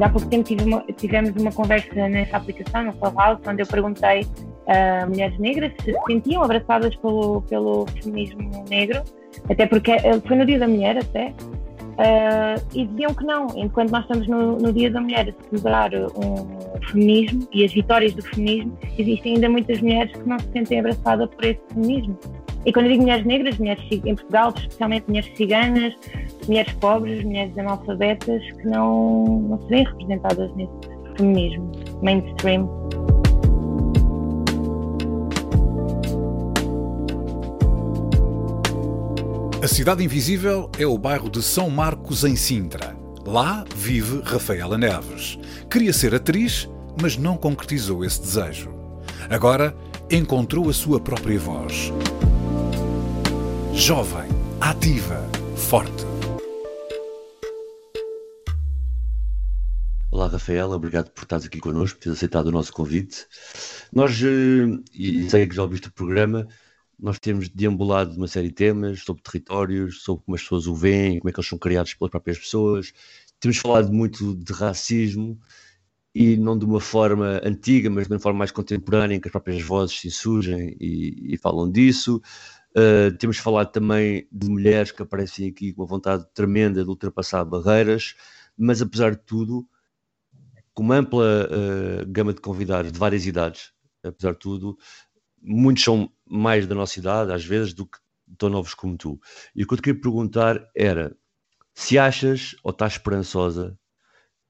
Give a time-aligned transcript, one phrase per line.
[0.00, 4.26] Ainda há pouco tempo uma, tivemos uma conversa nessa aplicação, no Clubhouse, onde eu perguntei
[4.66, 9.02] a mulheres negras se sentiam abraçadas pelo, pelo feminismo negro,
[9.50, 11.34] até porque eh, foi no Dia da Mulher até,
[12.00, 13.48] uh, e diziam que não.
[13.54, 18.14] Enquanto nós estamos no, no Dia da Mulher a celebrar um feminismo e as vitórias
[18.14, 22.16] do feminismo, existem ainda muitas mulheres que não se sentem abraçadas por esse feminismo.
[22.66, 25.94] E quando eu digo mulheres negras, mulheres em Portugal, especialmente mulheres ciganas,
[26.46, 30.72] mulheres pobres, mulheres analfabetas, que não, não se veem representadas nesse
[31.16, 31.72] feminismo
[32.02, 32.68] mainstream.
[39.62, 42.96] A Cidade Invisível é o bairro de São Marcos, em Sintra.
[43.26, 45.38] Lá vive Rafaela Neves.
[45.70, 46.68] Queria ser atriz,
[47.00, 48.70] mas não concretizou esse desejo.
[49.30, 49.74] Agora
[50.10, 51.92] encontrou a sua própria voz
[53.80, 54.28] jovem,
[54.60, 56.04] ativa, forte.
[60.10, 63.26] Olá, Rafaela, obrigado por estares aqui connosco, por teres aceitado o nosso convite.
[63.90, 66.46] Nós, eh, e sei que já ouviste o programa,
[66.98, 71.18] nós temos deambulado uma série de temas sobre territórios, sobre como as pessoas o veem,
[71.18, 72.92] como é que eles são criados pelas próprias pessoas.
[73.40, 75.40] Temos falado muito de racismo
[76.14, 79.32] e não de uma forma antiga, mas de uma forma mais contemporânea, em que as
[79.32, 82.20] próprias vozes se insurgem e, e falam disso.
[82.76, 87.44] Uh, temos falado também de mulheres que aparecem aqui com uma vontade tremenda de ultrapassar
[87.44, 88.14] barreiras,
[88.56, 89.68] mas apesar de tudo,
[90.72, 93.72] com uma ampla uh, gama de convidados de várias idades,
[94.04, 94.78] apesar de tudo,
[95.42, 97.98] muitos são mais da nossa idade, às vezes, do que
[98.38, 99.20] tão novos como tu.
[99.54, 101.16] E o que eu te queria perguntar era
[101.74, 103.76] se achas ou estás esperançosa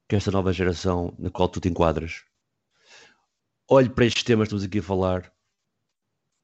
[0.08, 2.24] que esta nova geração na qual tu te enquadras
[3.70, 5.32] olhe para estes temas que estamos aqui a falar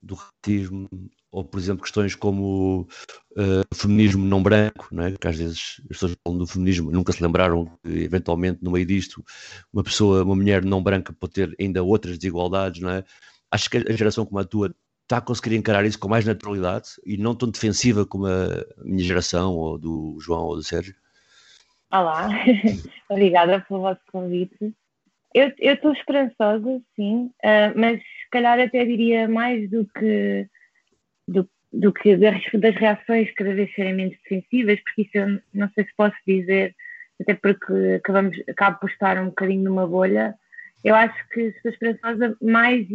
[0.00, 0.88] do racismo,
[1.36, 2.88] ou por exemplo questões como
[3.32, 5.12] uh, feminismo não branco, não é?
[5.12, 8.86] que às vezes as pessoas falam do feminismo, nunca se lembraram que eventualmente no meio
[8.86, 9.22] disto
[9.70, 13.04] uma pessoa, uma mulher não branca pode ter ainda outras desigualdades, não é?
[13.50, 16.88] Acho que a geração como a tua está a conseguir encarar isso com mais naturalidade
[17.04, 20.94] e não tão defensiva como a minha geração, ou do João ou do Sérgio?
[21.92, 22.30] Olá,
[23.10, 24.74] obrigada pelo vosso convite.
[25.34, 30.48] Eu estou esperançosa, sim, uh, mas se calhar até diria mais do que
[31.26, 32.42] do, do que das,
[32.76, 36.74] reações cada vez serem menos defensivas, porque isso eu não sei se posso dizer,
[37.20, 40.34] até porque acabamos, acabo por estar um bocadinho numa bolha.
[40.84, 42.86] Eu acho que estou esperançosa mais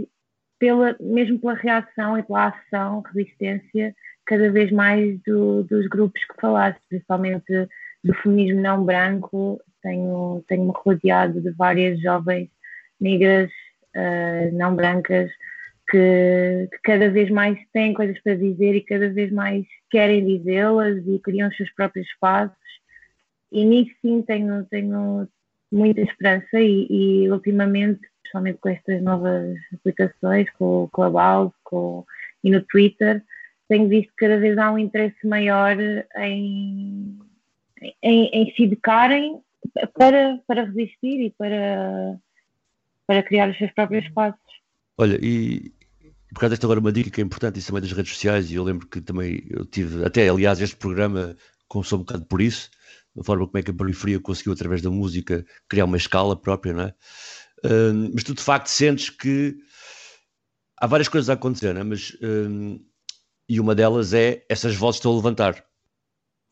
[0.59, 6.39] pela, mesmo pela reação e pela ação, resistência, cada vez mais do, dos grupos que
[6.39, 7.67] falaste, principalmente
[8.03, 9.59] do feminismo não branco.
[9.81, 12.49] Tenho, tenho-me rodeado de várias jovens
[12.99, 13.49] negras
[13.95, 15.31] uh, não brancas
[15.91, 21.05] que, que, cada vez mais têm coisas para dizer e cada vez mais querem dizê-las
[21.05, 22.57] e criam os seus próprios espaços.
[23.51, 25.27] E nisso sim tenho, tenho
[25.71, 32.05] muita esperança e, e ultimamente, principalmente com estas novas aplicações, com o Clubhouse com,
[32.43, 33.21] e no Twitter,
[33.67, 35.77] tenho visto que cada vez há um interesse maior
[36.17, 37.19] em,
[38.01, 39.41] em, em se educarem
[39.93, 42.17] para, para resistir e para,
[43.05, 44.39] para criar os seus próprios espaços.
[44.97, 45.71] Olha, e,
[46.33, 48.55] por causa desta agora uma dica que é importante, isso também das redes sociais, e
[48.55, 51.35] eu lembro que também eu tive, até aliás, este programa
[51.67, 52.69] começou um bocado por isso,
[53.15, 56.73] da forma como é que a periferia conseguiu, através da música, criar uma escala própria,
[56.73, 56.95] não é?
[57.65, 59.55] Uh, mas tu de facto sentes que
[60.77, 61.83] há várias coisas a acontecer, não é?
[61.83, 62.79] Mas, uh,
[63.47, 65.65] e uma delas é essas vozes estão a levantar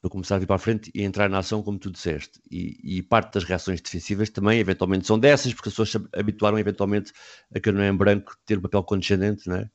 [0.01, 2.39] para começar a vir para a frente e entrar na ação, como tu disseste.
[2.49, 6.57] E, e, parte das reações defensivas também, eventualmente, são dessas, porque as pessoas se habituaram,
[6.57, 7.11] eventualmente,
[7.53, 9.69] a que não é em branco ter um papel condescendente, não é?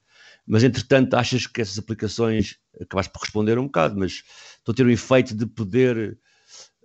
[0.47, 4.23] Mas, entretanto, achas que essas aplicações, acabaste por responder um bocado, mas
[4.59, 6.19] estão a ter o efeito de poder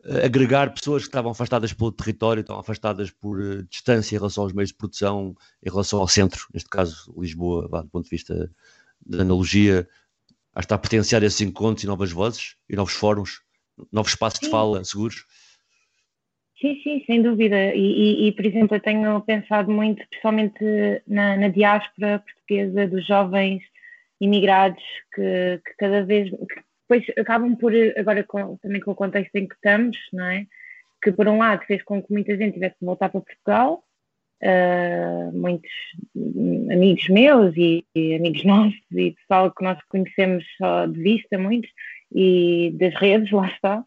[0.06, 4.44] uh, agregar pessoas que estavam afastadas pelo território, estão afastadas por uh, distância em relação
[4.44, 8.50] aos meios de produção, em relação ao centro, neste caso Lisboa, do ponto de vista
[9.06, 9.88] da analogia,
[10.59, 13.41] a estar a potenciar esses encontros e novas vozes e novos fóruns,
[13.94, 14.45] novos espaços sim.
[14.45, 15.25] de fala seguros?
[16.59, 17.73] Sim, sim, sem dúvida.
[17.73, 20.61] E, e, e, por exemplo, eu tenho pensado muito, principalmente
[21.07, 23.63] na, na diáspora portuguesa, dos jovens
[24.19, 24.83] imigrados
[25.15, 29.47] que, que cada vez, que depois acabam por, agora com, também com o contexto em
[29.47, 30.45] que estamos, não é?
[31.01, 33.81] Que por um lado fez com que muita gente tivesse de voltar para Portugal,
[34.44, 35.71] uh, muitos
[36.71, 41.69] amigos meus e, e, amigos nossos e pessoal que nós conhecemos só de vista, muitos,
[42.12, 43.83] e das redes, lá está,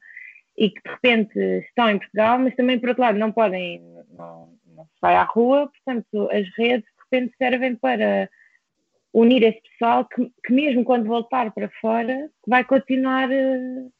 [0.56, 3.82] e que de repente estão em Portugal, mas também por outro lado não podem,
[4.16, 8.28] não, se vai à rua, portanto as redes de repente servem para
[9.12, 13.28] unir esse pessoal que, que, mesmo quando voltar para fora vai continuar,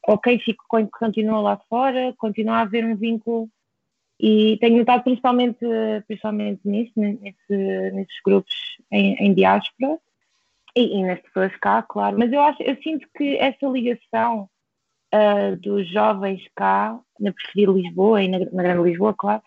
[0.07, 0.63] ou quem fica,
[0.99, 3.47] continua lá fora, continua a haver um vínculo
[4.19, 5.65] e tenho notado principalmente,
[6.07, 8.53] principalmente nisso, nesse, nesses grupos
[8.91, 9.97] em, em diáspora
[10.75, 14.49] e, e, nas pessoas cá, claro, mas eu acho, eu sinto que essa ligação
[15.13, 19.41] uh, dos jovens cá, na periferia de Lisboa e na, na Grande Lisboa, claro,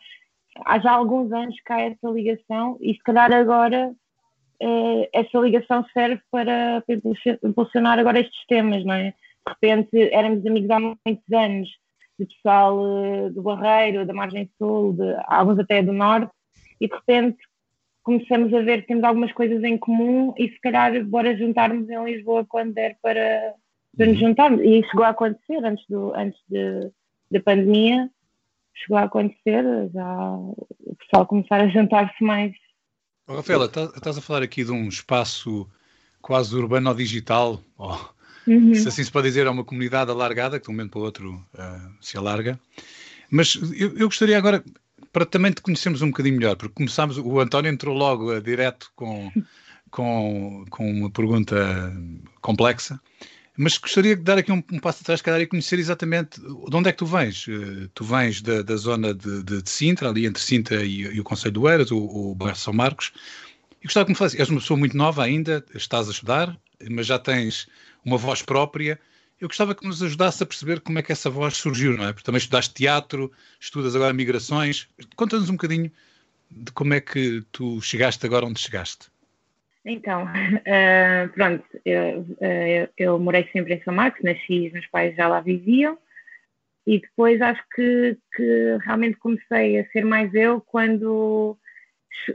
[0.64, 3.92] há já alguns anos cá essa ligação e se calhar agora
[4.62, 7.00] uh, essa ligação serve para, para
[7.44, 9.10] impulsionar agora estes temas, não é?
[9.46, 11.68] De repente éramos amigos há muitos anos,
[12.18, 16.32] de pessoal uh, do Barreiro, da Margem Sul, de, alguns até do Norte,
[16.80, 17.38] e de repente
[18.02, 22.04] começamos a ver que temos algumas coisas em comum e se calhar bora juntarmos em
[22.04, 23.54] Lisboa quando der para,
[23.96, 24.28] para nos uhum.
[24.28, 24.60] juntarmos.
[24.62, 26.90] E chegou a acontecer antes, do, antes de,
[27.30, 28.08] da pandemia,
[28.72, 32.52] chegou a acontecer já o pessoal começar a juntar-se mais.
[33.26, 35.68] Oh, Rafaela, tá, estás a falar aqui de um espaço
[36.22, 37.60] quase urbano ou digital,
[38.46, 38.75] uhum.
[38.75, 41.04] se assim se pode dizer, é uma comunidade alargada, que de um momento para o
[41.04, 42.58] outro uh, se alarga.
[43.31, 44.62] Mas eu, eu gostaria agora,
[45.12, 48.90] para também te conhecermos um bocadinho melhor, porque começámos, o António entrou logo a direto
[48.94, 49.32] com,
[49.90, 51.93] com, com uma pergunta
[52.40, 53.00] complexa,
[53.56, 56.88] mas gostaria de dar aqui um, um passo atrás, calhar, e conhecer exatamente de onde
[56.88, 57.46] é que tu vens.
[57.46, 61.20] Uh, tu vens da, da zona de, de, de, Sintra, ali entre Sintra e, e
[61.20, 63.12] o Conselho do Eiras, o, o bairro São Marcos,
[63.81, 66.56] e gostava que me falasse, és uma pessoa muito nova ainda, estás a estudar,
[66.90, 67.66] mas já tens
[68.06, 68.99] uma voz própria,
[69.41, 72.12] eu gostava que nos ajudasse a perceber como é que essa voz surgiu, não é?
[72.12, 73.31] Porque também estudaste teatro,
[73.61, 74.88] estudas agora migrações.
[75.17, 75.91] Conta-nos um bocadinho
[76.50, 79.08] de como é que tu chegaste agora onde chegaste.
[79.85, 85.29] Então, uh, pronto, eu, uh, eu, morei sempre em São Marcos, nasci, meus pais já
[85.29, 85.99] lá viviam,
[86.87, 91.59] e depois acho que, que realmente comecei a ser mais eu quando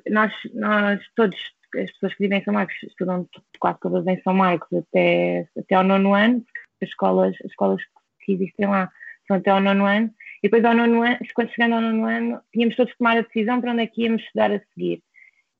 [0.09, 1.37] nós, nós todos,
[1.75, 3.27] as pessoas que vivem em São Marcos, estudam
[3.59, 6.43] quase todas em São Marcos até, até ao nono ano,
[6.81, 7.81] as escolas, as escolas
[8.21, 8.91] que existem lá
[9.27, 10.11] são até ao nono ano,
[10.43, 13.21] e depois ao nono ano, quando chegando ao nono ano, tínhamos todos que tomar a
[13.21, 15.01] decisão para onde é que íamos estudar a seguir.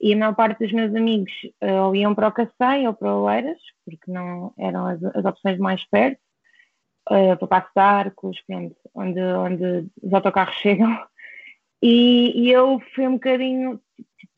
[0.01, 1.31] E a maior parte dos meus amigos
[1.61, 5.23] uh, ou iam para o Cacém ou para o Oeiras, porque não eram as, as
[5.23, 6.19] opções mais perto,
[7.11, 11.05] uh, para Passo de Arcos, pronto, onde, onde os autocarros chegam.
[11.83, 13.79] E, e eu fui um bocadinho,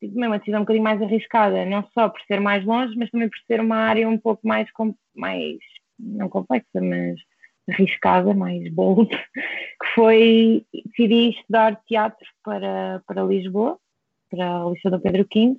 [0.04, 3.10] tive mesmo uma decisão um bocadinho mais arriscada, não só por ser mais longe, mas
[3.10, 4.68] também por ser uma área um pouco mais,
[5.16, 5.58] mais
[5.98, 7.20] não complexa, mas
[7.70, 9.10] arriscada, mais bold,
[9.80, 13.78] que foi decidi estudar teatro para, para Lisboa,
[14.30, 15.56] para o Liceu do Pedro V,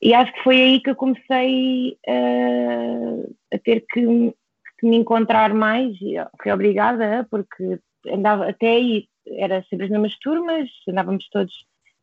[0.00, 4.34] e acho que foi aí que eu comecei uh, a ter que,
[4.78, 7.78] que, me encontrar mais, e fui obrigada, porque
[8.08, 11.52] andava até aí, era sempre as mesmas turmas, andávamos todos,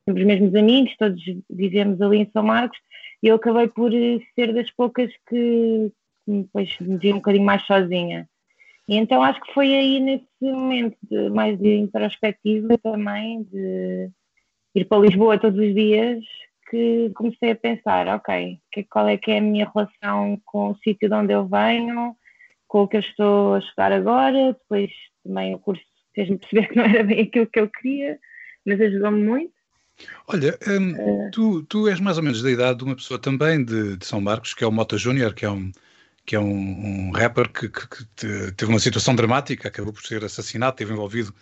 [0.05, 2.77] sempre os mesmos amigos, todos vivemos ali em São Marcos,
[3.21, 3.91] e eu acabei por
[4.35, 5.91] ser das poucas que,
[6.27, 8.27] depois me vi um bocadinho mais sozinha.
[8.87, 14.09] E então acho que foi aí nesse momento de, mais de introspectiva também, de
[14.75, 16.23] ir para Lisboa todos os dias,
[16.69, 20.77] que comecei a pensar, ok, que, qual é que é a minha relação com o
[20.77, 22.15] sítio de onde eu venho,
[22.67, 24.91] com o que eu estou a estudar agora, depois
[25.23, 25.83] também o curso
[26.13, 28.19] fez-me perceber que não era bem aquilo que eu queria,
[28.65, 29.53] mas ajudou-me muito.
[30.27, 33.63] Olha, hum, uh, tu, tu és mais ou menos da idade de uma pessoa também
[33.63, 35.71] de, de São Marcos, que é o Mota Júnior, que é um,
[36.25, 40.23] que é um, um rapper que, que, que, teve uma situação dramática, acabou por ser
[40.23, 41.33] assassinado, esteve envolvido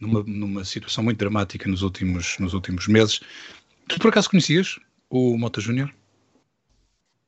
[0.00, 3.20] numa, numa situação muito dramática nos últimos, nos últimos meses.
[3.88, 4.78] Tu por acaso conhecias
[5.10, 5.92] o Mota Júnior?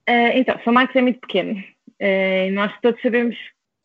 [0.08, 1.62] Uh, então, São Marcos é muito pequeno.
[2.00, 3.36] Uh, nós todos sabemos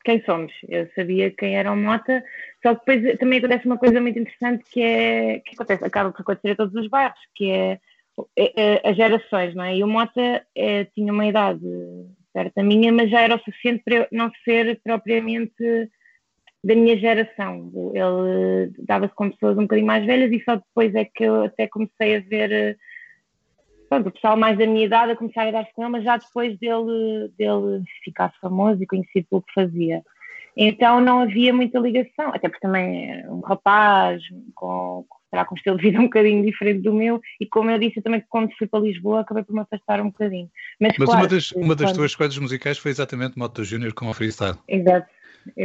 [0.07, 0.53] quem somos.
[0.69, 2.23] Eu sabia quem era o Mota,
[2.63, 6.21] só que depois também acontece uma coisa muito interessante que é que acontece, acaba por
[6.21, 7.79] acontecer a todos os bairros, que é,
[8.37, 9.75] é, é as gerações, não é?
[9.75, 11.59] E o Mota é, tinha uma idade
[12.31, 12.57] certo?
[12.59, 15.89] A minha, mas já era o suficiente para eu não ser propriamente
[16.63, 17.71] da minha geração.
[17.93, 21.67] Ele dava-se com pessoas um bocadinho mais velhas e só depois é que eu até
[21.67, 22.77] comecei a ver
[23.89, 26.17] pronto, o pessoal mais da minha idade a começar a dar-se com ele, mas já
[26.17, 30.03] depois dele, dele ficar famoso e conhecido pelo que fazia.
[30.55, 34.23] Então não havia muita ligação, até porque também era um rapaz
[34.55, 37.77] com, será com um estilo de vida um bocadinho diferente do meu e como eu
[37.77, 40.49] disse, eu também quando fui para Lisboa acabei por me afastar um bocadinho.
[40.79, 44.09] Mas, Mas claro, uma das, uma das tuas coisas musicais foi exatamente Moto Júnior com
[44.09, 44.57] a freestyle.
[44.67, 45.07] Exato.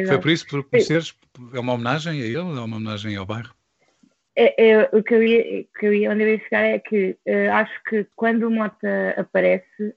[0.07, 1.14] Foi por isso, por conheceres,
[1.52, 3.52] é uma homenagem a ele, é uma homenagem ao bairro?
[4.34, 7.16] É, é, o que eu, ia, que eu ia, onde eu ia chegar é que
[7.28, 9.94] uh, acho que quando o Mota aparece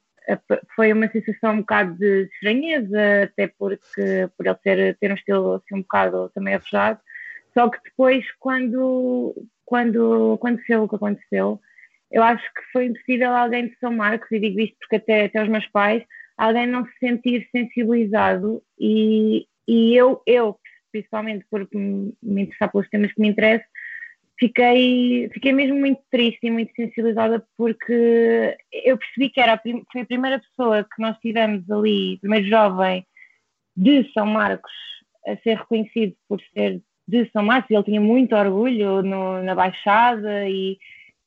[0.75, 5.53] foi uma sensação um bocado de estranheza, até porque por ele ter, ter um estilo
[5.53, 6.99] assim um bocado também arrojado,
[7.53, 11.61] só que depois quando, quando aconteceu o que aconteceu,
[12.11, 15.43] eu acho que foi impossível alguém de São Marcos, e digo isto porque até, até
[15.43, 16.03] os meus pais,
[16.37, 18.61] alguém não se sentir sensibilizado.
[18.79, 20.57] E, e eu, eu,
[20.91, 22.13] principalmente por me
[22.43, 23.65] interessar pelos temas que me interessam,
[24.39, 29.61] fiquei, fiquei mesmo muito triste e muito sensibilizada porque eu percebi que era a,
[29.91, 33.05] foi a primeira pessoa que nós tivemos ali, primeiro jovem
[33.75, 34.71] de São Marcos
[35.27, 40.49] a ser reconhecido por ser de São Marcos, ele tinha muito orgulho no, na Baixada
[40.49, 40.77] e,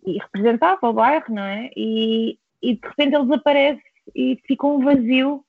[0.04, 1.70] e, representava o bairro, não é?
[1.76, 3.82] E, e de repente ele desaparece
[4.14, 5.44] e fica um vazio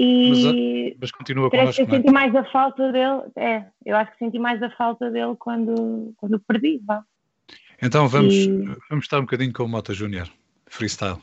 [0.00, 1.98] e mas, mas continua connosco, que eu é?
[1.98, 6.14] senti mais a falta dele, é, eu acho que senti mais a falta dele quando,
[6.16, 7.04] quando perdi, vá.
[7.82, 8.48] Então vamos, e...
[8.88, 10.28] vamos estar um bocadinho com o Mota Júnior,
[10.66, 11.18] freestyle.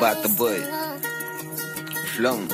[0.00, 0.62] Bata boy.
[2.14, 2.46] Flão,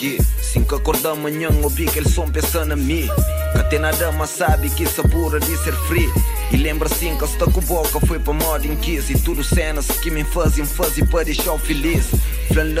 [0.00, 0.24] yeah.
[0.42, 3.08] Cinco acordar amanhã, ouvi aquele som pensando a mim.
[3.52, 6.10] Que até nada mais sabe que sabor de ser free.
[6.50, 9.86] E lembra assim que está com boca foi para moda em 15 E tudo cenas
[10.00, 12.06] que me fazem fazer para deixar feliz
[12.48, 12.74] Flan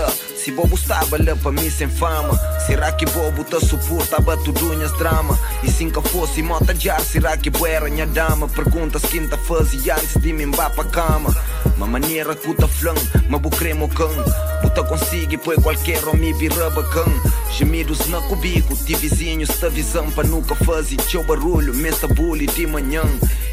[0.48, 2.34] se bobo estava lá para mim sem fama.
[2.66, 5.38] Será que bobo tá suporta batudunhas drama?
[5.62, 8.48] E se nunca fosse mota de ar Será que boa era minha dama?
[8.48, 11.36] Pergunta se quinta fazia antes de me embar para cama.
[11.76, 12.94] Ma maneira que tá flan,
[13.28, 14.10] ma bu cremo cão.
[14.62, 17.12] Puta consigo e põe qualquer homem vira bacão.
[17.52, 21.74] Gemidos na cubico, ti vizinhos ta visão para nunca fazer teu barulho.
[21.74, 23.02] Mesta bully de manhã.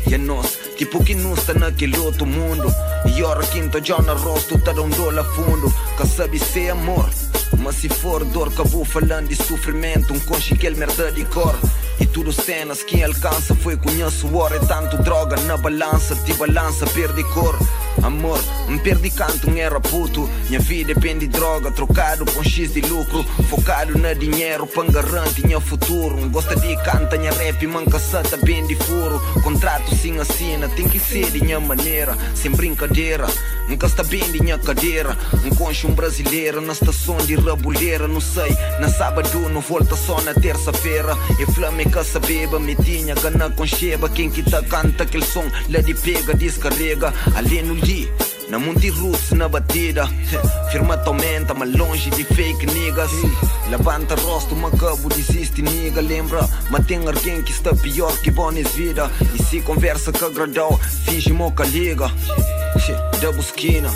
[0.07, 2.67] E a nós, tipo que não está naquele outro mundo
[3.05, 7.09] E hora quinta já na rosto tá um dólar fundo Que sabe ser amor
[7.57, 11.57] mas se for dor vou falando de sofrimento Um conche que merda de cor
[11.99, 16.85] E tudo cenas que alcança foi conheço hora É tanto droga na balança Te balança,
[16.87, 17.57] perde cor.
[18.03, 22.73] Amor, me perdi canto, não era puto Minha vida depende de droga, trocado com X
[22.73, 23.23] de lucro.
[23.49, 26.29] Focado na dinheiro, pangarrante, minha futuro.
[26.29, 29.19] Gosta de canta, minha rap, manca sata, bem de furo.
[29.41, 33.27] Contrato sim assina, tem que ser de minha maneira Sem brincadeira,
[33.67, 38.21] nunca está bem de minha cadeira Um concho um brasileiro na estação de rabuleira Não
[38.21, 43.15] sei, na sábado não volta só na terça-feira E flame que essa beba, me tinha
[43.15, 47.75] gana com cheba Quem que tá canta aquele som, lá de pega, descarrega Ali no
[47.75, 48.11] dia
[48.49, 50.07] na Monte Roots na batida.
[50.71, 53.09] Firma aumenta, mas longe de fake niggas.
[53.69, 59.09] Levanta rosto, macabo, desiste nigga Lembra, mas tem alguém que está pior que bones vida.
[59.33, 62.11] E se conversa que agradou, finge moca liga
[63.21, 63.89] Da busquina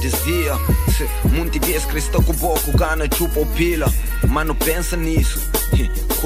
[0.00, 0.52] Dizia,
[1.24, 3.92] muitas vezes cristão com boco, gana, chupa ou pila.
[4.28, 5.40] Mas não pensa nisso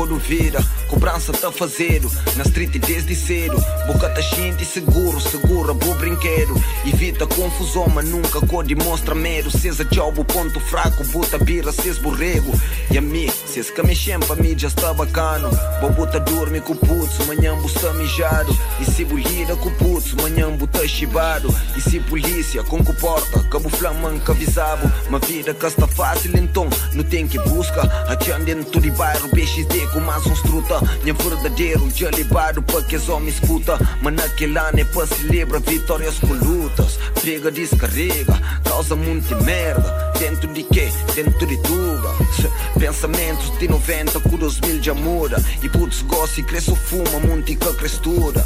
[0.01, 3.63] Quando vira, cobrança tá fazendo Na street desde cedo.
[3.87, 6.55] Boca tá gente seguro, segura bo brinquedo.
[6.87, 9.51] Evita confusão, mas nunca code mostra medo.
[9.51, 12.51] Cês a job, ponto fraco, bota bira, cês borrego.
[12.91, 13.95] E a mim, cês que me
[14.27, 15.51] pra mim já está bacano.
[15.83, 18.57] Bobo tá dorme com putz, manhã busta mijado.
[18.81, 21.55] E se bolida com putz, manhã buta chibado.
[21.77, 24.91] E se polícia com porta, cabo flamanca avisado.
[25.09, 29.95] Uma vida está fácil então, não tem que busca Atiando dentro de bairro, peixes de
[29.95, 33.79] com mais uns truta Minha verdadeiro dia libado para que só me escuta.
[34.03, 40.13] Mas naquele ano é para celebrar vitórias com lutas Pega, descarrega, causa muita merda.
[40.19, 40.91] Dentro de quê?
[41.15, 42.11] Dentro de tuga.
[42.79, 48.45] Pensamentos de 90 com 2000 já muda E putz gosta e cresce fuma, muntica crestura.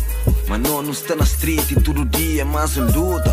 [0.49, 3.33] Mas não, não está na street e todo dia é mais uma luta.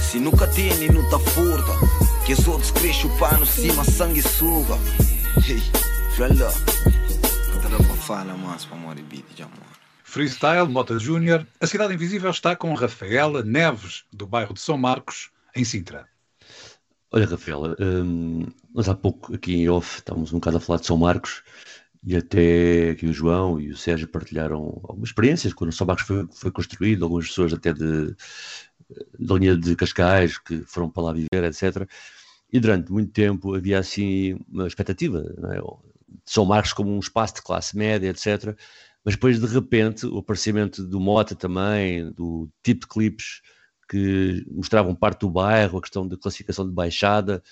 [0.00, 1.72] Se nunca tem, não tá furta.
[2.24, 4.78] Que os outros crescem o pano cima, sangue suga.
[5.46, 5.62] Hey,
[6.16, 6.52] fella
[8.08, 9.66] fala mais para amor beat de amor.
[10.02, 11.46] Freestyle, Mota Júnior.
[11.60, 16.08] A Cidade Invisível está com Rafaela Neves, do bairro de São Marcos, em Sintra.
[17.12, 20.86] Olha, Rafaela, hum, nós há pouco aqui em off estávamos um bocado a falar de
[20.86, 21.42] São Marcos
[22.02, 26.26] e até aqui o João e o Sérgio partilharam algumas experiências quando São Marcos foi,
[26.32, 28.16] foi construído, algumas pessoas até de,
[29.18, 31.86] da linha de Cascais que foram para lá viver, etc.
[32.50, 35.60] E durante muito tempo havia assim uma expectativa, não é?
[36.24, 38.56] São Marcos como um espaço de classe média, etc.
[39.04, 43.40] Mas depois, de repente, o aparecimento do Mota também, do tipo de clipes
[43.88, 47.42] que mostravam parte do bairro, a questão da classificação de baixada,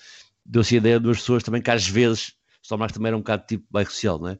[0.45, 3.21] deu-se a ideia de duas pessoas também que às vezes São Marcos também era um
[3.21, 4.37] bocado tipo bairro social, não é?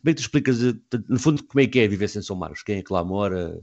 [0.00, 0.74] Como é que tu explicas, eh,
[1.08, 2.62] no fundo, como é que é viver sem São Marcos?
[2.62, 3.62] Quem é que lá mora?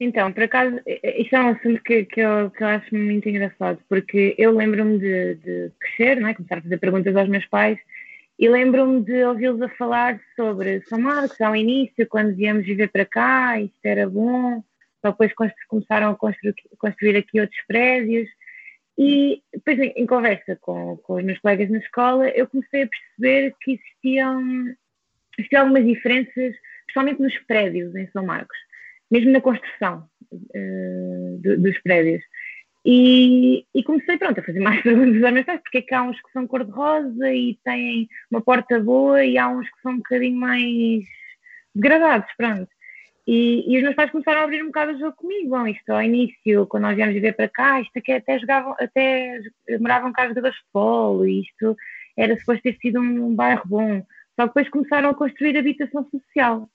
[0.00, 3.78] Então, por acaso, isso é um assunto que, que, eu, que eu acho muito engraçado,
[3.88, 6.34] porque eu lembro-me de, de crescer, não é?
[6.34, 7.78] começar a fazer perguntas aos meus pais,
[8.38, 13.04] e lembro-me de ouvi-los a falar sobre São Marcos ao início, quando viemos viver para
[13.04, 14.62] cá, isto era bom,
[15.00, 15.32] só depois
[15.68, 18.28] começaram a construir, construir aqui outros prédios.
[18.98, 23.54] E depois, em, conversa com, com os meus colegas na escola, eu comecei a perceber
[23.60, 24.42] que existiam,
[25.38, 28.56] existiam algumas diferenças, especialmente nos prédios em São Marcos
[29.10, 32.22] mesmo na construção uh, do, dos prédios.
[32.88, 36.04] E, e, comecei pronto, a fazer mais perguntas aos meus pais, porque é que há
[36.04, 39.96] uns que são cor-de-rosa e têm uma porta boa e há uns que são um
[39.96, 41.04] bocadinho mais
[41.74, 42.68] degradados, pronto.
[43.26, 45.50] E, e os meus pais começaram a abrir um bocado o jogo comigo.
[45.50, 49.40] Bom, isto ao início, quando nós viemos viver para cá, isto aqui até jogavam, até
[49.80, 51.76] moravam cá jogadores de futebol, e isto
[52.16, 54.06] era suposto ter sido um, um bairro bom.
[54.36, 56.70] Só que depois começaram a construir habitação social.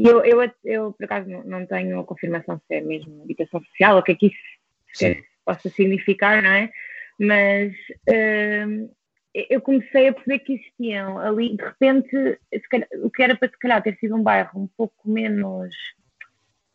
[0.00, 3.94] E eu, eu, eu, por acaso, não tenho a confirmação se é mesmo habitação social,
[3.94, 6.70] ou o que é que isso possa significar, não é?
[7.18, 7.72] Mas
[8.08, 8.90] uh,
[9.34, 12.38] eu comecei a perceber que existiam ali, de repente,
[12.70, 15.74] calhar, o que era para se calhar ter sido um bairro um pouco menos,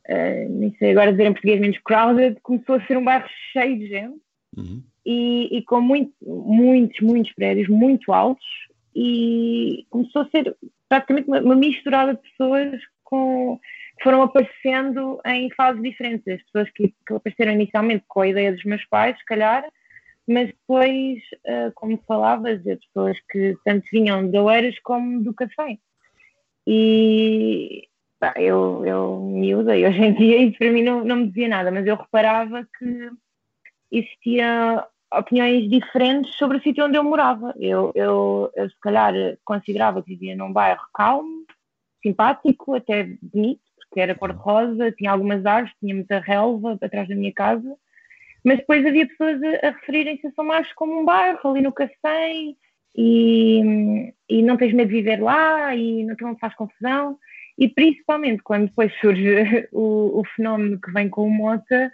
[0.10, 3.80] uh, nem sei agora dizer em português, menos crowded, começou a ser um bairro cheio
[3.80, 4.22] de gente
[4.58, 4.84] uhum.
[5.06, 8.46] e, e, com muito, muitos, muitos prédios muito altos
[8.96, 10.56] e começou a ser
[10.90, 13.60] praticamente uma, uma misturada de pessoas com,
[14.04, 16.28] foram aparecendo em fases diferentes.
[16.28, 19.68] As pessoas que, que, apareceram inicialmente com a ideia dos meus pais, se calhar,
[20.28, 25.78] mas depois, uh, como falavas, as pessoas que tanto vinham de Oeiras como do café.
[26.68, 27.88] E
[28.20, 31.48] pá, eu, eu miúda, e hoje em dia isso para mim não, não me dizia
[31.48, 33.10] nada, mas eu reparava que
[33.92, 37.54] existia opiniões diferentes sobre o sítio onde eu morava.
[37.58, 41.46] Eu, eu, eu, se calhar, considerava que vivia num bairro calmo,
[42.02, 47.34] simpático, até bonito, porque era cor-de-rosa, tinha algumas árvores, tinha muita relva atrás da minha
[47.34, 47.76] casa,
[48.46, 51.74] mas depois havia pessoas a, a referirem-se a São Marcos como um bairro ali no
[51.74, 52.56] Cacém
[52.96, 57.18] e, e não tens medo de viver lá e não, não faz confusão.
[57.58, 61.92] E principalmente quando depois surge o, o fenómeno que vem com o Mota,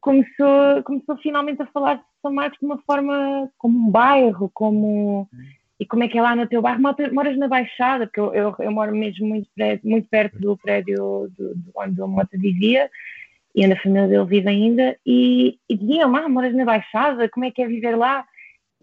[0.00, 5.28] começou, começou finalmente a falar de São Marcos de uma forma como um bairro, como
[5.78, 6.80] e como é que é lá no teu bairro?
[7.12, 9.48] Moras na Baixada, porque eu, eu, eu moro mesmo muito,
[9.82, 12.88] muito perto do prédio do, do, onde o Mota vivia
[13.54, 17.44] e onde a família dele vive ainda, e, e diziam, ah, moras na Baixada, como
[17.44, 18.26] é que é viver lá?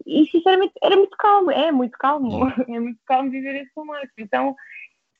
[0.06, 4.14] E sinceramente era muito calmo, é muito calmo, é muito calmo viver São Marcos.
[4.18, 4.56] Então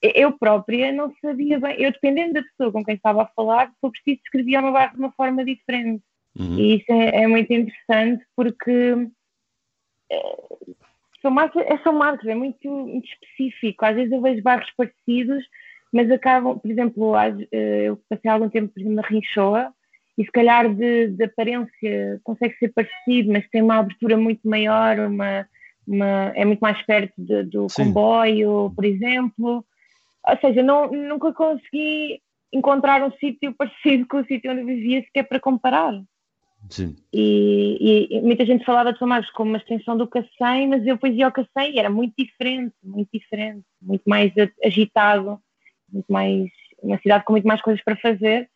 [0.02, 3.74] eu própria não sabia bem, eu dependendo da pessoa com quem estava a falar, se
[3.82, 6.02] eu preciso escrevia o meu bairro de uma forma diferente.
[6.36, 6.58] Uhum.
[6.58, 9.06] E isso é, é, muito interessante porque
[10.10, 10.36] eh,
[11.22, 13.84] são marcas, é, são marcas, é muito, muito específico.
[13.84, 15.44] Às vezes eu vejo bairros parecidos,
[15.92, 19.72] mas acabam, por exemplo, eh, eu passei algum tempo, por exemplo, na Rinchoa,
[20.18, 24.98] e se calhar de, de aparência consegue ser parecido, mas tem uma abertura muito maior,
[24.98, 25.46] uma,
[25.86, 27.84] uma é muito mais perto de, do Sim.
[27.86, 29.64] comboio, por exemplo.
[30.26, 32.20] Ou seja, não, nunca consegui
[32.52, 35.94] encontrar um sítio parecido com o sítio onde eu vivia sequer para comparar.
[36.70, 36.96] Sim.
[37.12, 40.94] E, e, muita gente falava de São Marcos como uma extensão do Cacém, mas eu
[40.94, 44.32] depois ia ao Cacém e era muito diferente, muito diferente, muito mais
[44.64, 45.38] agitado,
[45.92, 46.48] muito mais
[46.82, 48.48] uma cidade com muito mais coisas para fazer.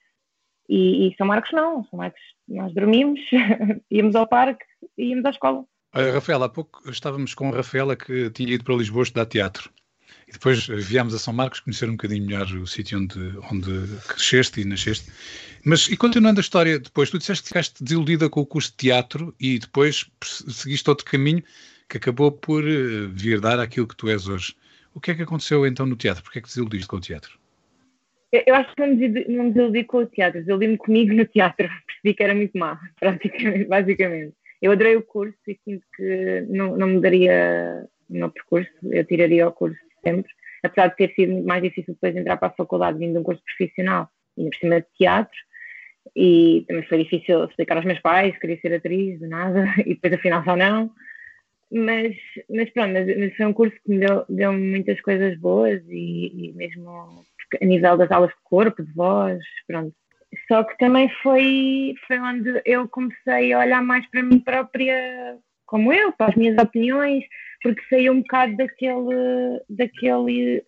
[0.68, 3.20] E, e São Marcos não, São Marcos nós dormimos,
[3.90, 4.64] íamos ao parque
[4.96, 5.64] e íamos à escola.
[5.92, 9.70] Rafaela, há pouco estávamos com a Rafaela que tinha ido para Lisboa estudar teatro.
[10.28, 13.18] E depois viemos a São Marcos conhecer um bocadinho melhor o sítio onde,
[13.50, 15.10] onde cresceste e nasceste.
[15.64, 18.76] Mas, e continuando a história, depois tu disseste que ficaste desiludida com o curso de
[18.76, 21.42] teatro e depois seguiste outro caminho
[21.88, 24.54] que acabou por uh, vir dar aquilo que tu és hoje.
[24.92, 26.24] O que é que aconteceu então no teatro?
[26.24, 27.38] Porquê é que desiludiste com o teatro?
[28.32, 31.68] Eu acho que não me desiludi com o teatro, desiludi-me comigo no teatro.
[31.86, 34.34] Percebi que era muito má, praticamente, basicamente.
[34.60, 39.46] Eu adorei o curso e sinto que não, não mudaria o meu percurso, eu tiraria
[39.46, 40.30] o curso sempre,
[40.62, 43.42] apesar de ter sido mais difícil depois entrar para a faculdade vindo de um curso
[43.44, 45.38] profissional, ainda por cima de teatro,
[46.14, 49.94] e também foi difícil explicar aos meus pais que queria ser atriz, de nada, e
[49.94, 50.90] depois afinal só não.
[51.72, 52.14] Mas,
[52.48, 56.50] mas pronto, mas, mas foi um curso que me deu, deu muitas coisas boas e,
[56.50, 57.24] e, mesmo
[57.60, 59.92] a nível das aulas de corpo, de voz, pronto.
[60.48, 65.92] Só que também foi, foi onde eu comecei a olhar mais para mim própria como
[65.92, 67.24] eu, para as minhas opiniões,
[67.62, 70.64] porque saí um bocado daquele, daquele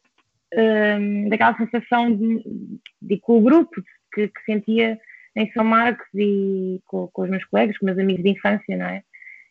[0.55, 3.83] um, daquela sensação de, de com o grupo
[4.13, 4.99] que, que sentia
[5.37, 8.87] em São Marcos e com, com, os meus colegas, com meus amigos de infância, não
[8.87, 9.03] é?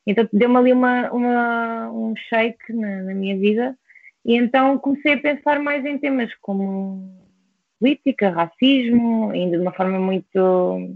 [0.05, 3.77] Então deu-me ali uma, uma, um shake na, na minha vida
[4.25, 7.25] e então comecei a pensar mais em temas como
[7.79, 10.95] política, racismo, ainda de uma forma muito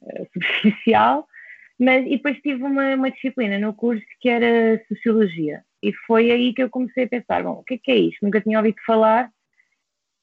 [0.00, 1.26] uh, superficial,
[1.82, 5.64] mas e depois tive uma, uma, disciplina no curso que era Sociologia.
[5.82, 8.22] E foi aí que eu comecei a pensar, bom, o que é que é isto?
[8.22, 9.28] Nunca tinha ouvido falar.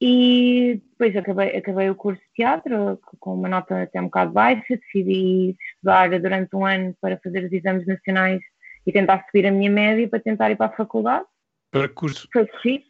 [0.00, 4.74] E depois acabei, acabei o curso de teatro com uma nota até um bocado baixa,
[4.74, 8.40] decidi estudar durante um ano para fazer os exames nacionais
[8.86, 11.26] e tentar subir a minha média para tentar ir para a faculdade.
[11.70, 12.26] Para que curso?
[12.32, 12.86] Foi preciso.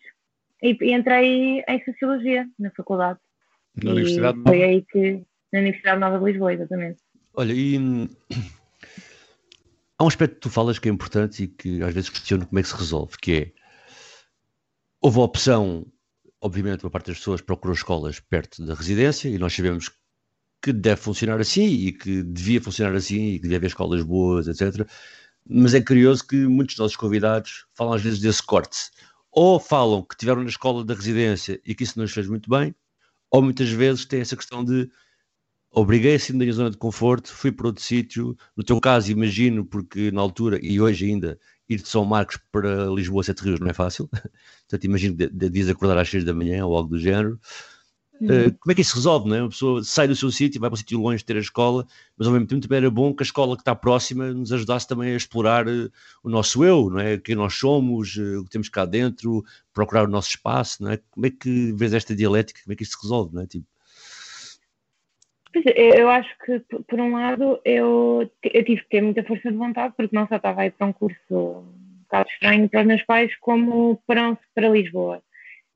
[0.62, 3.18] E, e, entrei em Sociologia na faculdade.
[3.82, 4.48] Na Universidade Nova?
[4.48, 5.24] Foi aí que.
[5.52, 7.00] Na Universidade Nova de Lisboa, exatamente.
[7.34, 7.76] Olha, e
[10.00, 12.58] há um aspecto que tu falas que é importante e que às vezes questiono como
[12.58, 13.52] é que se resolve, que é
[14.98, 15.86] houve a opção,
[16.40, 19.90] obviamente, por parte das pessoas procurou escolas perto da residência e nós sabemos
[20.62, 24.48] que deve funcionar assim e que devia funcionar assim e que devia haver escolas boas,
[24.48, 24.88] etc.
[25.46, 28.90] Mas é curioso que muitos dos nossos convidados falam às vezes desse corte.
[29.30, 32.48] Ou falam que tiveram na escola da residência e que isso não lhes fez muito
[32.48, 32.74] bem,
[33.30, 34.90] ou muitas vezes tem essa questão de
[35.72, 38.36] obriguei a sair da minha zona de conforto, fui para outro sítio.
[38.56, 42.86] No teu caso, imagino, porque na altura e hoje ainda, ir de São Marcos para
[42.86, 44.08] Lisboa, Sete Rios, não é fácil.
[44.68, 47.38] Portanto, imagino que dias acordar às seis da manhã ou algo do género.
[48.22, 49.40] Uh, como é que isso se resolve, não é?
[49.40, 51.86] Uma pessoa sai do seu sítio, vai para um sítio longe de ter a escola,
[52.18, 54.86] mas ao mesmo tempo também era bom que a escola que está próxima nos ajudasse
[54.86, 55.90] também a explorar uh,
[56.22, 57.16] o nosso eu, não é?
[57.16, 60.98] Quem nós somos, uh, o que temos cá dentro, procurar o nosso espaço, não é?
[61.10, 63.46] Como é que vês esta dialética, como é que isso se resolve, não é?
[63.46, 63.66] Tipo...
[65.54, 69.94] Eu acho que, por um lado, eu, eu tive que ter muita força de vontade,
[69.96, 73.02] porque não só estava a ir para um curso um bocado estranho para os meus
[73.02, 75.22] pais, como para, para Lisboa.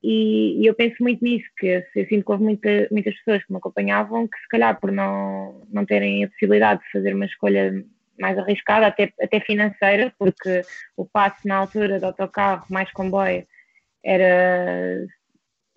[0.02, 3.50] E, e, eu penso muito nisso, que eu, sinto que houve muita, muitas pessoas que
[3.50, 7.84] me acompanhavam que se calhar por não, não terem a possibilidade de fazer uma escolha
[8.18, 10.62] mais arriscada, até, até financeira, porque
[10.96, 13.44] o passe na altura do autocarro mais comboio
[14.04, 15.06] era,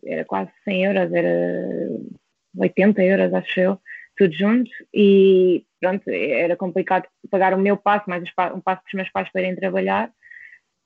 [0.04, 1.88] era quase 100 euros, era
[2.58, 3.82] 80 euros, acho eu,
[4.18, 8.94] tudo junto, e pronto, era complicado pagar o meu passe, mais um passo para os
[8.94, 10.12] meus pais para irem trabalhar,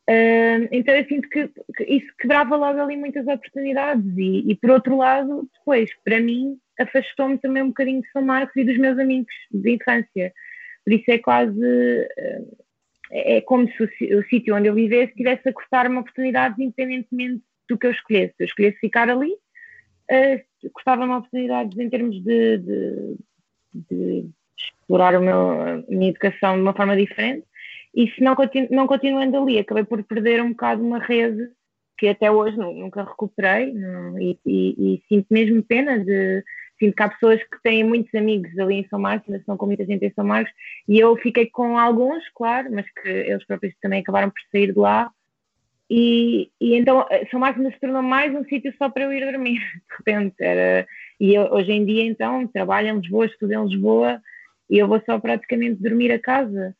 [0.10, 4.72] Uh, então eu sinto que, que, isso quebrava logo ali muitas oportunidades e, e por
[4.72, 8.98] outro lado, depois, para mim, afastou-me também um bocadinho de São Marcos e dos meus
[8.98, 10.34] amigos de infância.
[10.84, 12.58] Por isso é quase, uh,
[13.12, 17.78] é como se o, o sítio onde eu vivesse tivesse a cortar-me oportunidades independentemente do
[17.78, 18.34] que eu escolhesse.
[18.36, 23.16] Se eu escolhesse ficar ali, uh, cortava-me oportunidades em termos de, de,
[23.74, 27.46] de explorar meu, a minha educação de uma forma diferente.
[27.94, 31.50] E se não, continu, não continuando ali, acabei por perder um bocado uma rede
[31.98, 36.44] que até hoje nunca recuperei não, e, e, e, sinto mesmo pena de
[36.80, 39.68] sinto que há pessoas que têm muitos amigos ali em São Marcos, ainda estão com
[39.68, 40.52] muita gente em São Marcos
[40.88, 44.80] e eu fiquei com alguns, claro, mas que eles próprios também acabaram por sair de
[44.80, 45.12] lá
[45.94, 49.30] e, e então São Marcos ainda se tornou mais um sítio só para eu ir
[49.30, 50.88] dormir de repente era,
[51.20, 54.22] e eu, hoje em dia então trabalho em Lisboa, estudo em Lisboa
[54.70, 56.74] e eu vou só praticamente dormir a casa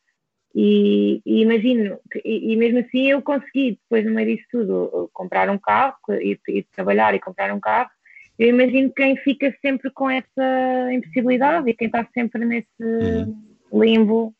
[0.54, 5.48] e, e imagino, e, e, mesmo assim eu consegui, depois no meio disso tudo, comprar
[5.48, 7.90] um carro e, e, trabalhar e comprar um carro.
[8.38, 13.34] Eu imagino quem fica sempre com essa impossibilidade e quem está sempre nesse uhum.
[13.72, 14.34] limbo.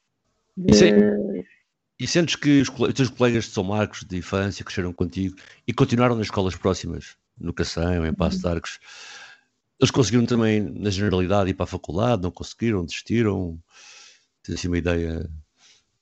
[0.54, 1.44] De...
[1.98, 5.72] E, sentes que os, os teus colegas de São Marcos de infância cresceram contigo e
[5.72, 8.42] continuaram nas escolas próximas, no Cação, em Passo uhum.
[8.42, 8.80] de Arcos,
[9.80, 13.58] eles conseguiram também, na generalidade, ir para a faculdade, não conseguiram, desistiram?
[14.42, 15.28] Tens assim uma ideia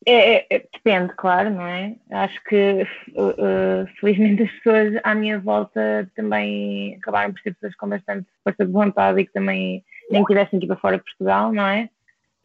[0.06, 1.94] é, é, é, depende, claro, não é?
[2.10, 7.88] Acho que uh, felizmente as pessoas à minha volta também acabaram por ser pessoas com
[7.88, 11.52] bastante força de vontade e que também nem tivessem que ir para fora de Portugal,
[11.52, 11.90] não é?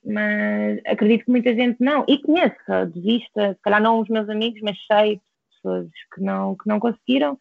[0.05, 2.55] Mas acredito que muita gente não, e conheço
[2.93, 5.19] de vista, se calhar não os meus amigos, mas sei
[5.51, 7.39] pessoas que não, que não conseguiram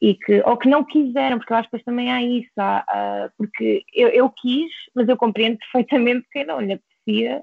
[0.00, 2.84] e que, ou que não quiseram, porque eu acho que depois também há isso, há,
[2.88, 7.42] há, porque eu, eu quis, mas eu compreendo perfeitamente quem não lhe aprecia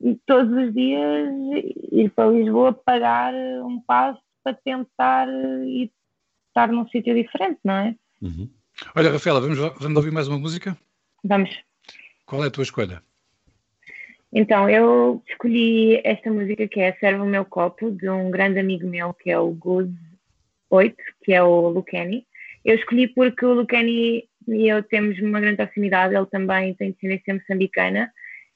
[0.00, 1.28] e todos os dias
[1.92, 5.28] ir para Lisboa pagar um passo para tentar
[5.64, 5.90] ir
[6.48, 7.96] estar num sítio diferente, não é?
[8.20, 8.48] Uhum.
[8.96, 10.76] Olha, Rafaela, vamos, vamos ouvir mais uma música?
[11.24, 11.50] Vamos.
[12.26, 13.02] Qual é a tua escolha?
[14.32, 18.86] Então, eu escolhi esta música que é Serve o Meu Copo, de um grande amigo
[18.88, 19.90] meu que é o Guz
[20.70, 22.26] 8, que é o Lucani.
[22.64, 27.34] Eu escolhi porque o Lucani e eu temos uma grande proximidade, ele também tem descendência
[27.34, 28.10] moçambicana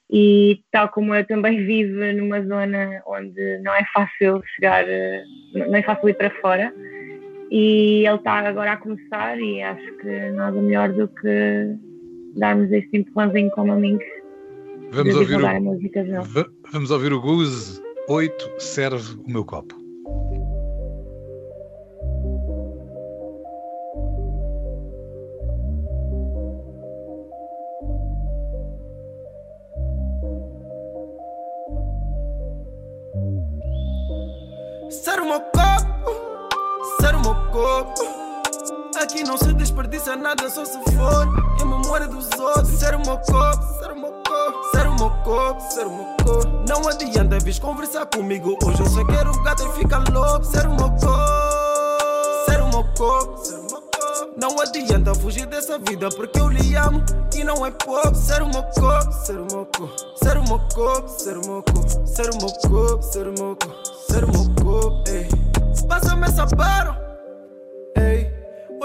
[0.09, 4.85] e tal como eu também vivo numa zona onde não é fácil chegar,
[5.53, 6.73] não é fácil ir para fora
[7.51, 11.75] e ele está agora a começar e acho que nada melhor do que
[12.35, 14.05] darmos este empurrãozinho como amigos.
[14.91, 19.75] Vamos ouvir, o, vamos ouvir o Goose 8 serve o meu copo.
[34.89, 38.01] Ser o meu copo, ser o meu copo.
[39.01, 41.27] Aqui não se desperdiça nada, só se for
[41.61, 42.69] em memória dos outros.
[42.69, 44.06] Ser o meu copo, ser o meu copo,
[44.77, 45.11] ser o meu
[45.71, 46.15] ser o.
[46.67, 48.79] Não adianta vir conversar comigo hoje.
[48.79, 50.45] Eu só quero o gato e fica louco.
[50.45, 50.91] Ser o meu
[52.45, 53.87] ser o meu.
[54.39, 57.03] Não adianta fugir dessa vida porque eu lhe amo
[57.35, 58.13] e não é pouco.
[58.13, 60.59] Ser o meu copo, ser o meu copo, ser o meu
[61.07, 61.63] ser o
[62.05, 63.57] ser o ser o
[64.07, 65.27] ser o corpo, ei.
[65.87, 66.96] Passa-me essa barra.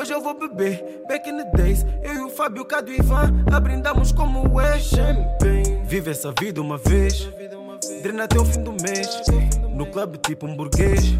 [0.02, 1.86] Hoje eu vou beber, back in the days.
[2.02, 4.90] Eu e o Fábio, Cado e Ivan, abrindamos como o ex.
[5.84, 7.30] Vive essa vida uma vez,
[8.02, 9.08] drena até o fim do mês.
[9.70, 11.14] No clube tipo um burguês.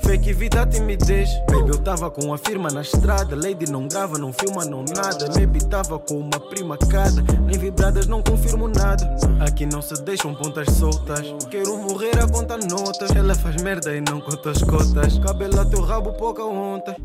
[0.00, 1.30] Fake vida, timidez.
[1.50, 3.34] Baby, eu tava com a firma na estrada.
[3.34, 5.30] Lady não grava, não filma, não nada.
[5.34, 7.22] Maybe tava com uma prima cada.
[7.40, 9.16] Nem vibradas, não confirmo nada.
[9.40, 11.34] Aqui não se deixam pontas soltas.
[11.50, 13.16] Quero morrer a conta notas.
[13.16, 15.18] Ela faz merda e não conta as cotas.
[15.20, 16.96] Cabelo a teu rabo, pouca ontem.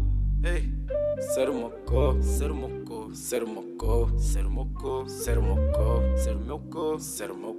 [0.44, 0.81] Ei,
[1.22, 6.02] ser o mocó, ser o mocó, ser o mocó, ser o mocó, ser o mocó,
[6.16, 7.52] ser o meu co, ser o meu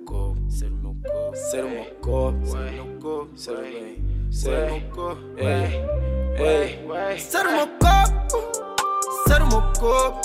[0.49, 4.13] ser o meu co, ser o mocó, ser o meu co, ser o bem.
[4.31, 4.71] Ser o
[6.97, 8.05] ei, ser o mocó,
[9.27, 10.21] ser o mocó.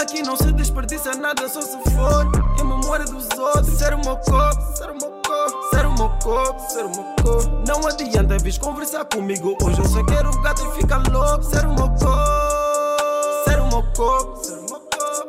[0.00, 2.26] Aqui não se desperdiça nada, só se for
[2.60, 3.68] em memória dos outros.
[3.78, 7.38] Ser o mocó, ser o mocó, ser o mocó, ser o mocó.
[7.66, 11.42] Não adianta vir conversar comigo hoje, eu só quero o gato e fica louco.
[11.44, 12.23] Ser o ser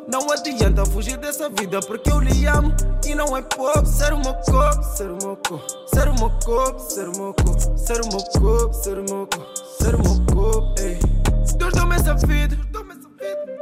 [0.08, 2.74] Não adianta fugir dessa vida porque eu lhe amo
[3.06, 3.86] e não é pouco.
[3.86, 7.34] Ser o meu corpo, ser o meu corpo, ser o meu corpo, ser o meu
[7.34, 10.98] corpo, ser o meu corpo, ser o meu corpo, ser o meu corpo, ei.
[11.56, 12.58] Deus deu-me essa vida,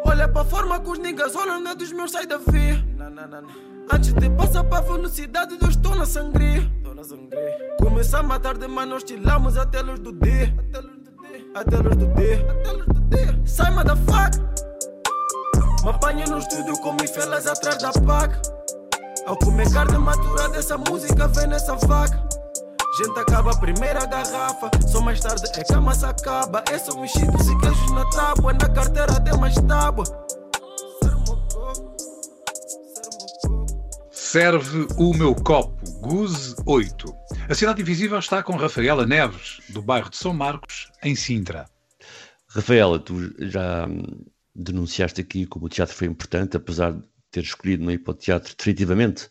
[0.05, 2.83] olha para a forma que os niggas olham, não é dos meus, sai da via.
[3.93, 6.63] Antes de passar para a velocidade, eu estou na sangria.
[7.79, 10.55] Começa a matar de nós estilamos até luz do dia.
[11.55, 13.43] Até luz do dia.
[13.45, 14.43] Sai, motherfucker.
[15.85, 18.41] Me apanho no estúdio com mifelas atrás da paca.
[19.27, 22.27] Ao comer carne maturada, essa música vem nessa vaca.
[22.97, 26.65] Gente acaba a primeira garrafa, só mais tarde é que a massa acaba.
[26.71, 30.05] É só mexidos e queijos na tábua, na carteira tem mais tábua.
[34.11, 37.15] Serve o meu copo, Guse 8.
[37.51, 41.67] A Cidade Invisível está com Rafaela Neves, do bairro de São Marcos, em Sintra.
[42.49, 43.87] Rafaela, tu já
[44.55, 48.15] denunciaste aqui como o teatro foi importante, apesar de ter escolhido não ir para o
[48.15, 49.29] teatro definitivamente,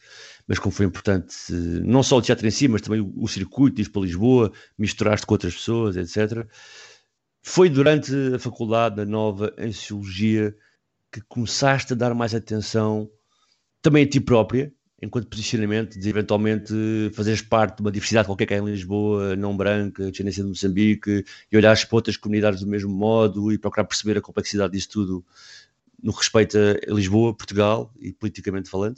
[0.47, 1.35] mas como foi importante
[1.83, 5.25] não só o teatro em si, mas também o, o circuito, ir para Lisboa, misturaste
[5.25, 6.45] com outras pessoas, etc.
[7.41, 10.55] Foi durante a faculdade da nova em Sociologia
[11.11, 13.09] que começaste a dar mais atenção
[13.81, 16.73] também a ti própria, enquanto posicionamento de eventualmente
[17.13, 21.25] fazeres parte de uma diversidade qualquer que é em Lisboa, não branca, descendência de Moçambique,
[21.51, 25.25] e olhares para outras comunidades do mesmo modo e procurar perceber a complexidade disso tudo
[26.01, 28.97] no respeito a Lisboa, Portugal e politicamente falando?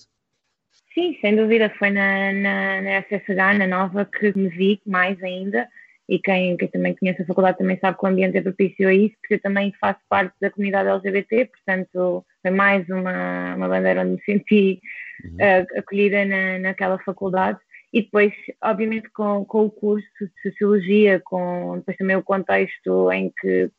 [0.94, 5.68] Sim, sem dúvida, foi na, na, na SSH, na Nova, que me vi mais ainda,
[6.08, 8.94] e quem, quem, também conhece a faculdade também sabe que o ambiente é propício a
[8.94, 14.02] isso, porque eu também faço parte da comunidade LGBT, portanto foi mais uma, uma bandeira
[14.02, 14.80] onde me senti
[15.24, 15.36] uhum.
[15.36, 17.60] uh, acolhida na, naquela faculdade.
[17.92, 23.32] E depois, obviamente, com, com o curso de Sociologia, com depois também o contexto em
[23.40, 23.72] que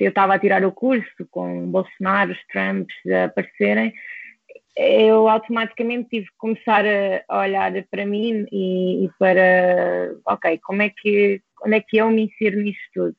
[0.00, 3.94] eu estava a tirar o curso, com Bolsonaro, os Trumps a aparecerem,
[4.78, 6.84] eu automaticamente tive que começar
[7.28, 12.08] a olhar para mim e, e, para, ok, como é que, onde é que eu
[12.10, 13.16] me insiro nisto tudo?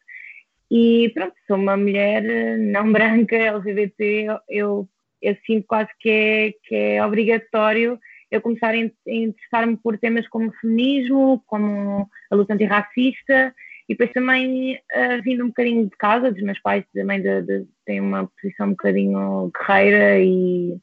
[0.72, 2.24] E pronto, sou uma mulher
[2.58, 4.88] não branca, LGBT, eu,
[5.22, 8.00] eu sinto quase que é, que é obrigatório
[8.32, 13.54] eu começar a interessar-me por temas como feminismo, como a luta antirracista,
[13.88, 17.66] e depois também uh, vindo um bocadinho de casa, dos meus pais também de, de,
[17.86, 20.80] têm uma posição um bocadinho guerreira e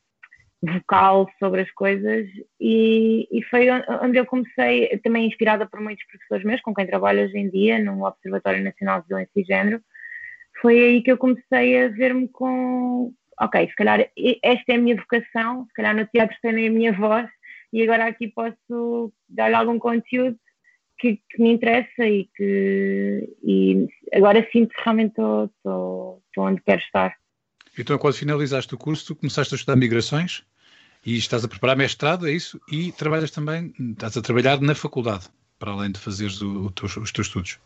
[0.66, 2.26] vocal sobre as coisas
[2.61, 3.68] e, e, foi
[4.02, 7.79] onde eu comecei, também inspirada por muitos professores meus, com quem trabalho hoje em dia
[7.83, 9.81] no Observatório Nacional de Violência e Género,
[10.61, 14.09] foi aí que eu comecei a ver-me com, ok, se calhar
[14.42, 17.29] esta é a minha vocação, se calhar no teatro tem a minha voz
[17.72, 20.38] e agora aqui posso dar algum conteúdo
[20.98, 27.14] que, que, me interessa e que e agora sinto que realmente estou onde quero estar.
[27.79, 30.42] Então, quando finalizaste o curso, tu começaste a estudar migrações
[31.07, 32.61] e estás a preparar mestrado, é isso?
[32.71, 36.97] E trabalhas também, estás a trabalhar na faculdade, para além de fazeres o, o teus,
[36.97, 37.61] os teus estudos.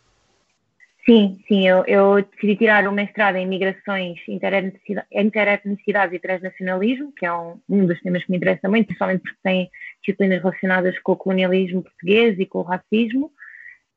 [1.07, 7.33] Sim, sim, eu, eu, decidi tirar o mestrado em migrações, interetnicidade e transnacionalismo, que é
[7.33, 11.17] um, um, dos temas que me interessa muito, principalmente porque tem disciplinas relacionadas com o
[11.17, 13.33] colonialismo português e com o racismo.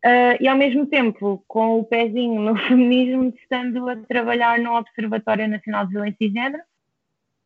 [0.06, 5.48] Uh, e ao mesmo tempo, com o pezinho no feminismo, estando a trabalhar no Observatório
[5.50, 6.64] Nacional de Violência e Gênero,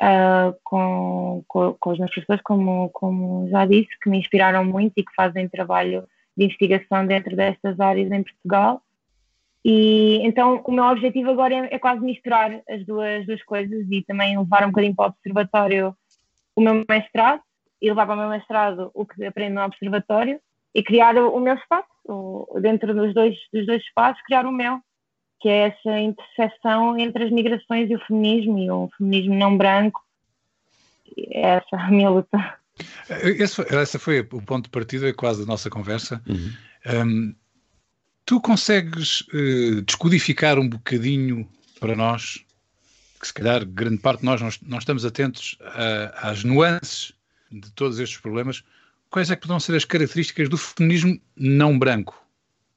[0.01, 4.93] uh, com, com, com, os meus professores, como, como já disse, que me inspiraram muito
[4.97, 8.81] e que fazem trabalho de investigação dentro destas áreas em Portugal.
[9.65, 14.01] E então o meu objetivo agora é, é, quase misturar as duas, duas coisas e
[14.03, 15.95] também levar um bocadinho para o observatório
[16.55, 17.41] o meu mestrado
[17.81, 20.39] e levar para o meu mestrado o que aprendo no observatório
[20.73, 24.51] e criar o, o meu espaço, o, dentro dos dois, dos dois espaços, criar o
[24.51, 24.79] meu,
[25.39, 30.03] que é essa interseção entre as migrações e o feminismo e o feminismo não branco.
[31.17, 32.57] É essa a minha luta.
[33.09, 36.21] Esse, esse foi o ponto de partida quase da nossa conversa.
[36.27, 36.51] Uhum.
[37.05, 37.35] Um,
[38.27, 41.47] Tu consegues uh, descodificar um bocadinho
[41.79, 42.43] para nós,
[43.21, 47.13] que se calhar grande parte de nós não, não estamos atentos a, às nuances
[47.49, 48.65] de todos estes problemas,
[49.09, 52.21] quais é que poderão ser as características do feminismo não branco?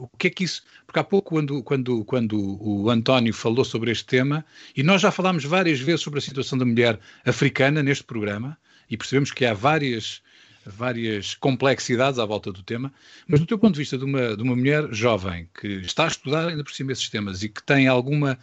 [0.01, 0.63] O que é que isso.
[0.87, 4.45] Porque há pouco, quando, quando, quando o António falou sobre este tema,
[4.77, 8.57] e nós já falámos várias vezes sobre a situação da mulher africana neste programa,
[8.89, 10.23] e percebemos que há várias
[10.65, 12.93] várias complexidades à volta do tema,
[13.27, 16.09] mas do teu ponto de vista de uma, de uma mulher jovem que está a
[16.09, 18.39] estudar ainda por cima esses temas e que tem alguma.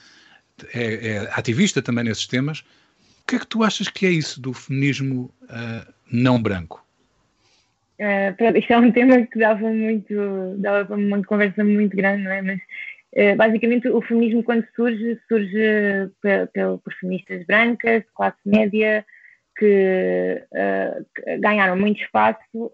[0.74, 2.60] é, é ativista também nesses temas,
[3.22, 6.87] o que é que tu achas que é isso do feminismo uh, não branco?
[8.00, 12.32] Uh, isto é um tema que dava muito, dava para uma conversa muito grande, não
[12.32, 12.42] é?
[12.42, 12.60] Mas
[13.16, 16.12] uh, basicamente o feminismo quando surge, surge
[16.84, 19.06] por feministas brancas, classe média,
[19.58, 22.72] que uh, ganharam muito espaço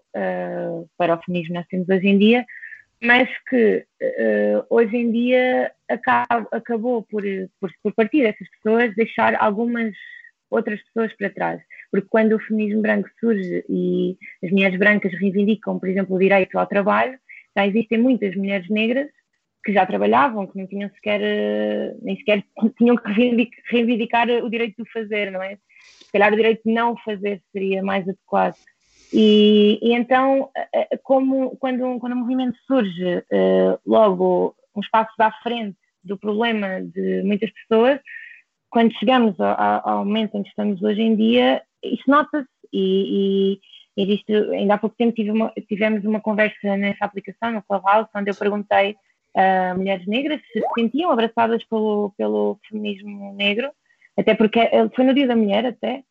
[0.98, 2.44] para o feminismo nós temos hoje em dia,
[3.02, 3.86] mas que
[4.68, 7.22] hoje em dia acaba, acabou por,
[7.58, 9.94] por, por partir dessas pessoas deixar algumas
[10.50, 11.60] outras pessoas para trás.
[11.94, 16.58] Porque quando o feminismo branco surge e as mulheres brancas reivindicam, por exemplo, o direito
[16.58, 17.16] ao trabalho,
[17.56, 19.08] já existem muitas mulheres negras
[19.64, 21.20] que já trabalhavam, que não tinham sequer,
[22.02, 22.42] nem sequer
[22.76, 25.56] tinham que reivindicar o direito de fazer, não é?
[26.12, 28.56] calhar o direito de não fazer seria mais adequado.
[29.12, 33.22] E, e então, eh, eh, como quando, quando o movimento surge
[33.86, 38.00] logo uns passos à frente do problema de muitas pessoas,
[38.68, 43.58] quando chegamos ao, ao momento em que estamos hoje em dia, isso nota-se e,
[43.96, 48.10] e existe, ainda há pouco tempo tive uma, tivemos uma conversa nessa aplicação, no Clubhouse,
[48.14, 48.96] onde eu perguntei
[49.36, 53.70] a mulheres negras se se sentiam abraçadas pelo, pelo feminismo negro
[54.16, 56.04] até porque eh, foi no Dia da Mulher até,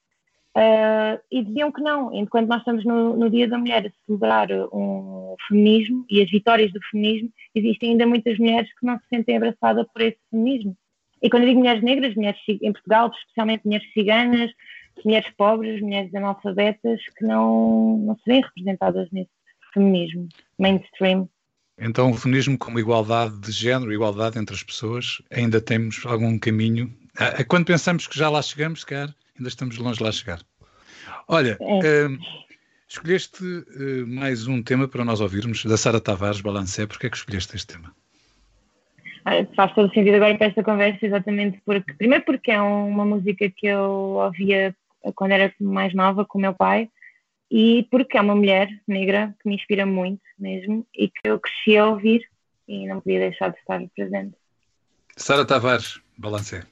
[0.58, 4.50] uh, e diziam que não, enquanto nós estamos no, no, Dia da Mulher a celebrar
[4.74, 9.38] um feminismo e as vitórias do feminismo, existem ainda muitas mulheres que não se sentem
[9.38, 10.76] abraçadas por esse feminismo.
[11.22, 14.52] E quando eu digo mulheres negras, mulheres em Portugal, especialmente mulheres ciganas,
[15.04, 19.32] mulheres pobres, mulheres analfabetas, que não, não se veem representadas nesse
[19.74, 20.28] feminismo
[20.58, 21.30] mainstream.
[21.78, 26.94] Então, o feminismo como igualdade de género, igualdade entre as pessoas, ainda temos algum caminho
[27.20, 30.40] ah, ah, quando pensamos que já lá chegamos, cara, ainda estamos longe de lá chegar.
[31.28, 32.08] Olha, é.
[32.08, 32.18] uh,
[32.88, 33.44] escolheste
[34.08, 36.88] mais um tema para nós ouvirmos, da Sara Tavares, Balancé.
[36.88, 37.96] Porquê é que escolheste este tema?
[39.26, 43.50] Ah, faz todo sentido agora para esta conversa, exatamente porque, primeiro porque é uma música
[43.50, 44.76] que eu ouvia
[45.16, 46.90] quando era mais nova com o meu pai
[47.52, 51.78] e porque é uma mulher negra que me inspira muito mesmo e que eu cresci
[51.78, 52.28] a ouvir
[52.68, 54.36] e não podia deixar de estar presente.
[55.16, 56.64] Sara Tavares, Balancé.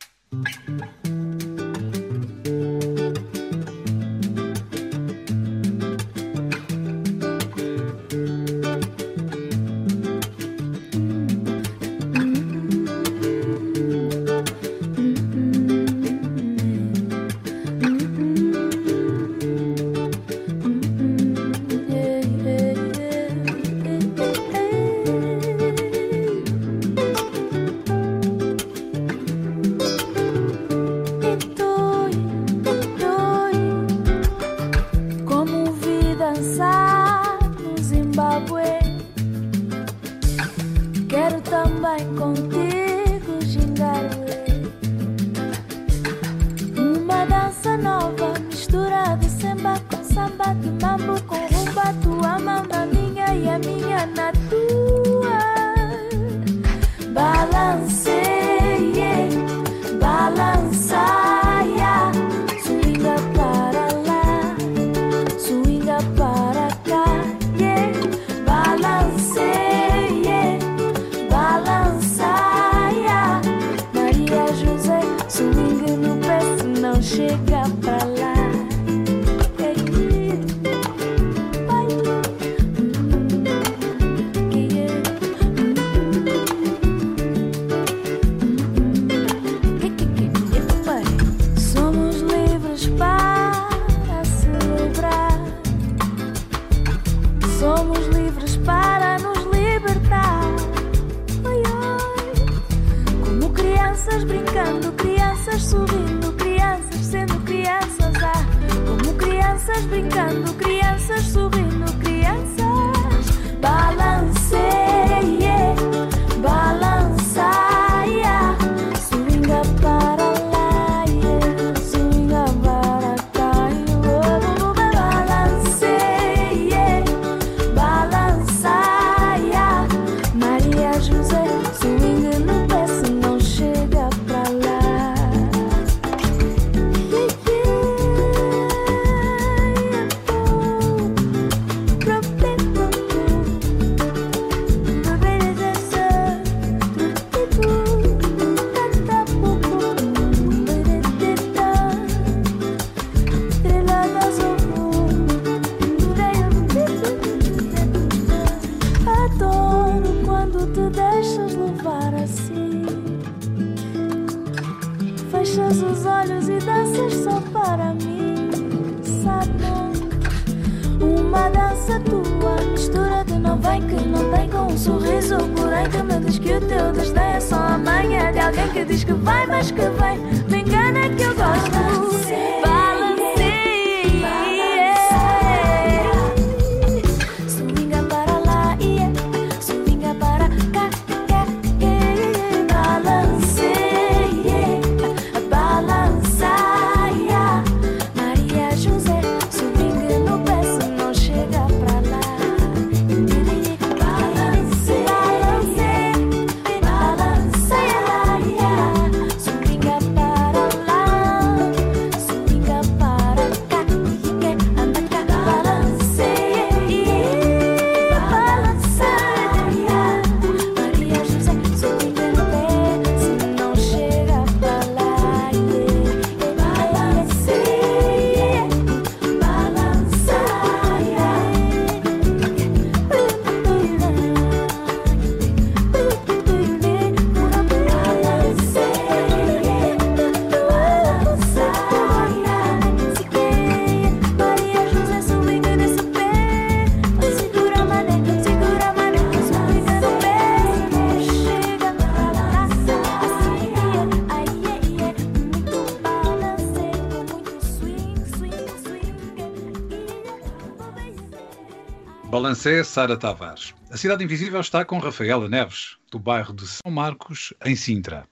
[262.62, 263.74] Balancé, Sara Tavares.
[263.90, 268.28] A Cidade Invisível está com Rafaela Neves, do bairro de São Marcos, em Sintra.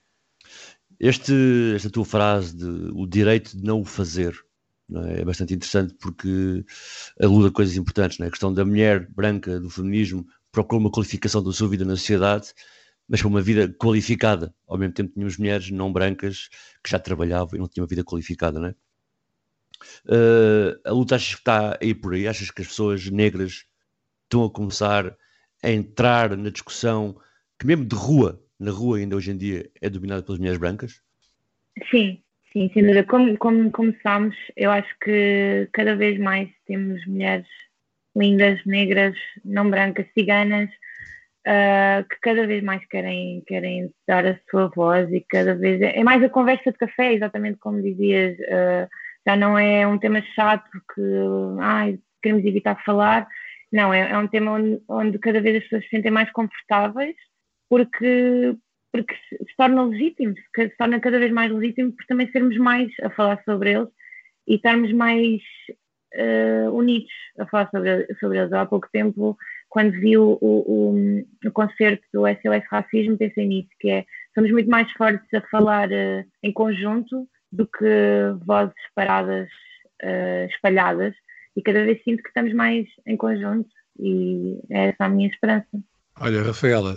[1.00, 4.32] Este, esta tua frase de o direito de não o fazer
[4.88, 5.20] não é?
[5.20, 5.24] é?
[5.24, 6.64] bastante interessante porque
[7.20, 8.18] aluda coisas importantes.
[8.18, 8.28] Não é?
[8.28, 12.52] A questão da mulher branca, do feminismo, procura uma qualificação da sua vida na sociedade,
[13.08, 14.54] mas para uma vida qualificada.
[14.68, 16.48] Ao mesmo tempo, tínhamos mulheres não brancas
[16.84, 18.60] que já trabalhavam e não tinham uma vida qualificada.
[18.60, 18.74] Não é?
[20.04, 22.28] Uh, a luta achas que está aí por aí?
[22.28, 23.64] Achas que as pessoas negras
[24.30, 25.16] estão a começar
[25.62, 27.16] a entrar na discussão
[27.58, 31.02] que mesmo de rua, na rua ainda hoje em dia, é dominada pelas mulheres brancas?
[31.90, 32.22] Sim,
[32.52, 33.04] sim, sem dúvida.
[33.04, 37.46] Como, como começámos, eu acho que cada vez mais temos mulheres
[38.16, 39.14] lindas, negras,
[39.44, 40.70] não brancas, ciganas,
[41.46, 45.82] uh, que cada vez mais querem, querem dar a sua voz e cada vez.
[45.82, 48.38] É, é mais a conversa de café, exatamente como dizias.
[48.38, 48.88] Uh,
[49.26, 51.02] já não é um tema chato que
[51.60, 53.28] ai, queremos evitar falar,
[53.72, 57.14] não, é, é um tema onde, onde, cada vez as pessoas se sentem mais confortáveis
[57.68, 58.56] porque,
[58.92, 63.10] porque se torna legítimo, se torna cada vez mais legítimo por também sermos mais a
[63.10, 63.88] falar sobre eles
[64.48, 65.40] e estarmos mais
[66.16, 68.52] uh, unidos a falar sobre, sobre eles.
[68.52, 69.36] Há pouco tempo,
[69.68, 74.04] quando vi o, o, o, concerto do SOS Racismo, pensei nisso, que é
[74.34, 77.86] somos muito mais fortes a falar uh, em conjunto do que
[78.44, 79.48] vozes separadas,
[80.02, 81.14] uh, espalhadas
[81.56, 85.66] e cada vez sinto que estamos mais em conjunto e é essa a minha esperança.
[86.18, 86.96] Olha, Rafaela,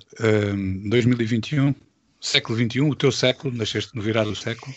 [0.53, 1.73] um, 2021,
[2.19, 4.73] século XXI, o teu século, nasceste no virar do século,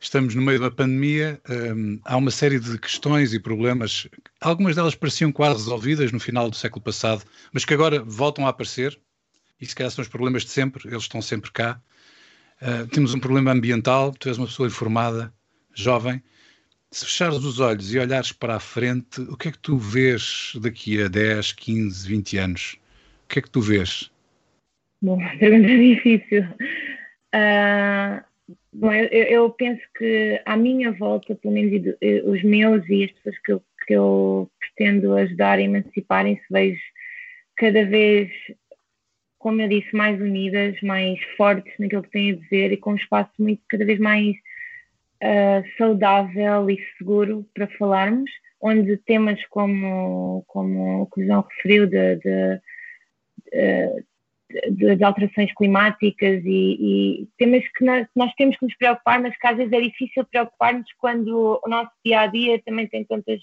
[0.00, 1.40] estamos no meio da pandemia,
[1.74, 4.08] um, há uma série de questões e problemas,
[4.40, 8.50] algumas delas pareciam quase resolvidas no final do século passado, mas que agora voltam a
[8.50, 8.98] aparecer,
[9.60, 11.80] e se calhar são os problemas de sempre, eles estão sempre cá.
[12.60, 15.32] Uh, temos um problema ambiental, tu és uma pessoa informada,
[15.74, 16.22] jovem,
[16.92, 20.52] Se fechares os olhos e olhares para a frente, o que é que tu vês
[20.62, 22.78] daqui a 10, 15, 20 anos?
[23.24, 24.10] O que é que tu vês?
[25.02, 26.44] Bom, pergunta difícil.
[27.34, 28.22] Uh,
[28.72, 33.38] bom, eu, eu, penso que à minha volta, pelo menos os meus e as pessoas
[33.40, 36.80] que eu, que eu pretendo ajudar a emanciparem-se, vejo
[37.56, 38.30] cada vez,
[39.38, 42.96] como eu disse, mais unidas, mais fortes naquilo que têm a dizer e com um
[42.96, 44.36] espaço muito cada vez mais
[45.22, 51.86] uh, saudável e seguro para falarmos, onde temas como, como o que o João referiu
[51.86, 52.60] de, de,
[54.70, 59.36] de, de alterações climáticas e, e temas que nós, nós, temos que nos preocupar, mas
[59.36, 63.40] que às vezes é difícil preocupar-nos quando o nosso dia a dia também tem tantas,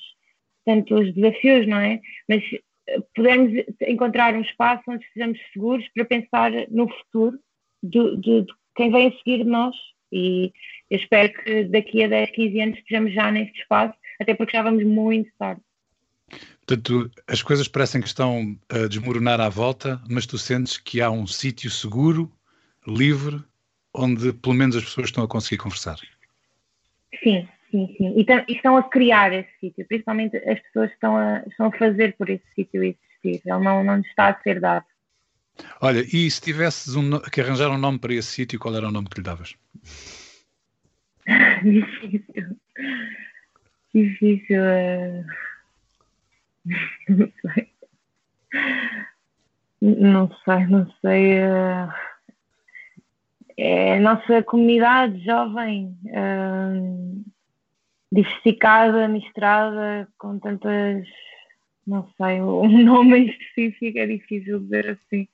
[0.65, 1.99] tantos desafios, não é?
[2.27, 2.43] Mas
[2.87, 7.37] eh, pudermos encontrar um espaço onde estejamos seguros para pensar no futuro
[7.81, 9.75] de, de, de quem vem a seguir de nós
[10.13, 10.53] e
[10.89, 14.61] eu espero que daqui a 10, 15 anos estejamos já neste espaço, até porque já
[14.61, 15.61] vamos muito tarde.
[16.65, 21.11] Portanto, as coisas parecem que estão a desmoronar à volta, mas tu sentes que há
[21.11, 22.31] um sítio seguro,
[22.87, 23.41] livre,
[23.93, 25.97] onde pelo menos as pessoas estão a conseguir conversar.
[27.21, 28.13] Sim, sim, sim.
[28.15, 32.29] E, estão a criar esse sítio, principalmente as pessoas estão a, estão a fazer por
[32.29, 33.41] esse sítio existir.
[33.45, 34.85] Ele não, não está a ser dado.
[35.81, 38.91] Olha, e se tivesses um, que arranjar um nome para esse sítio, qual era o
[38.91, 39.55] nome que lhe davas?
[41.63, 42.57] Difícil.
[43.93, 44.61] Difícil.
[44.61, 45.25] Uh...
[47.05, 47.69] Não sei.
[49.81, 51.43] Não sei, não sei.
[51.43, 51.91] Uh...
[53.57, 57.23] É a nossa comunidade jovem, uh...
[58.11, 61.05] diversificada, misturada, com tantas.
[61.85, 65.27] Não sei, um nome específico é difícil dizer assim.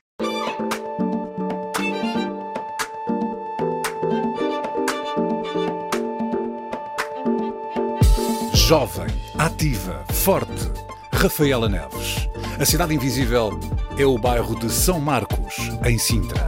[8.70, 10.70] Jovem, ativa, forte.
[11.12, 12.30] Rafaela Neves.
[12.60, 13.60] A Cidade Invisível
[13.98, 16.46] é o bairro de São Marcos, em Sintra.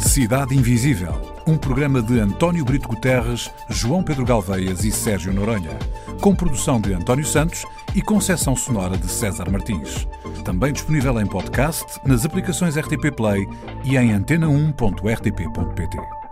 [0.00, 1.14] Cidade Invisível.
[1.46, 5.78] Um programa de António Brito Guterres, João Pedro Galveias e Sérgio Noronha.
[6.20, 7.64] Com produção de António Santos
[7.94, 10.08] e concessão sonora de César Martins.
[10.44, 13.46] Também disponível em podcast, nas aplicações RTP Play
[13.84, 16.23] e em antena1.rtp.pt.